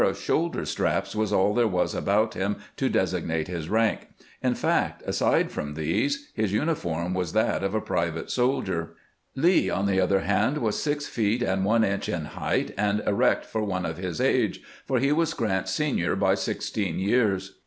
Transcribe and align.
of 0.03 0.17
shoulder 0.17 0.65
straps 0.65 1.15
was 1.15 1.31
all 1.31 1.53
there 1.53 1.67
was 1.67 1.93
about 1.93 2.33
him 2.33 2.55
to 2.75 2.89
desig 2.89 3.23
nate 3.23 3.47
his 3.47 3.69
rank. 3.69 4.07
In 4.41 4.55
fact, 4.55 5.03
aside 5.05 5.51
from 5.51 5.75
these, 5.75 6.31
his 6.33 6.51
uniform 6.51 7.13
was 7.13 7.33
that 7.33 7.63
of 7.63 7.75
a 7.75 7.81
private 7.81 8.31
soldier. 8.31 8.95
Lee, 9.35 9.69
on 9.69 9.85
the 9.85 10.01
other 10.01 10.21
hand, 10.21 10.57
was 10.57 10.81
six 10.81 11.05
feet 11.05 11.43
and 11.43 11.63
one 11.65 11.83
inch 11.83 12.09
in 12.09 12.25
height, 12.25 12.73
and 12.79 13.01
erect 13.05 13.45
for 13.45 13.63
one 13.63 13.85
of 13.85 13.97
his 13.97 14.19
age, 14.19 14.61
for 14.87 14.97
he 14.97 15.11
was 15.11 15.35
Grant's 15.35 15.69
senior 15.69 16.15
by 16.15 16.33
sixteen 16.33 16.97
years. 16.97 17.59